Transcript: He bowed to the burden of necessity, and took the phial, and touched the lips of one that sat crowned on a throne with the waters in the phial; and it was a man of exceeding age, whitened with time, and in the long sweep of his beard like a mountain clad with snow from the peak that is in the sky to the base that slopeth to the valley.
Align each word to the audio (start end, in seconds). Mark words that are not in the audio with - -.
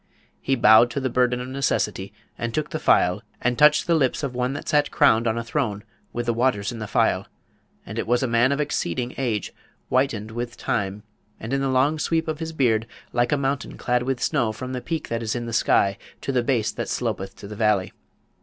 He 0.41 0.55
bowed 0.55 0.89
to 0.89 0.99
the 0.99 1.11
burden 1.11 1.39
of 1.41 1.47
necessity, 1.47 2.11
and 2.35 2.55
took 2.55 2.71
the 2.71 2.79
phial, 2.79 3.21
and 3.39 3.55
touched 3.55 3.85
the 3.85 3.93
lips 3.93 4.23
of 4.23 4.33
one 4.33 4.53
that 4.53 4.67
sat 4.67 4.89
crowned 4.89 5.27
on 5.27 5.37
a 5.37 5.43
throne 5.43 5.83
with 6.11 6.25
the 6.25 6.33
waters 6.33 6.71
in 6.71 6.79
the 6.79 6.87
phial; 6.87 7.27
and 7.85 7.99
it 7.99 8.07
was 8.07 8.23
a 8.23 8.27
man 8.27 8.51
of 8.51 8.59
exceeding 8.59 9.13
age, 9.19 9.53
whitened 9.89 10.31
with 10.31 10.57
time, 10.57 11.03
and 11.39 11.53
in 11.53 11.61
the 11.61 11.69
long 11.69 11.99
sweep 11.99 12.27
of 12.27 12.39
his 12.39 12.51
beard 12.51 12.87
like 13.13 13.31
a 13.31 13.37
mountain 13.37 13.77
clad 13.77 14.01
with 14.01 14.19
snow 14.19 14.51
from 14.51 14.73
the 14.73 14.81
peak 14.81 15.07
that 15.09 15.21
is 15.21 15.35
in 15.35 15.45
the 15.45 15.53
sky 15.53 15.99
to 16.21 16.31
the 16.31 16.41
base 16.41 16.71
that 16.71 16.89
slopeth 16.89 17.35
to 17.35 17.47
the 17.47 17.55
valley. 17.55 17.93